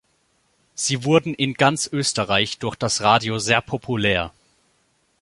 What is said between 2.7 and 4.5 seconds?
das Radio sehr populär.